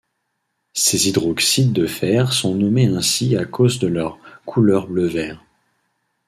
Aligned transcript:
Ces 0.73 1.07
hydroxydes 1.07 1.73
de 1.73 1.85
fer 1.85 2.33
sont 2.33 2.55
nommés 2.55 2.87
ainsi 2.87 3.37
à 3.37 3.45
cause 3.45 3.77
de 3.77 3.85
leur 3.85 4.17
couleur 4.47 4.87
bleu-vert. 4.87 5.43